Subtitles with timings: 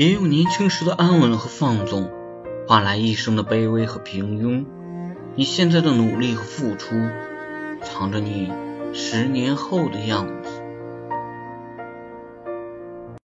[0.00, 2.10] 别用年轻时的安稳和放纵
[2.66, 4.64] 换来一生的卑微和平庸。
[5.36, 6.94] 你现在的努力和付出
[7.82, 8.50] 藏着你
[8.94, 10.49] 十年后的样子。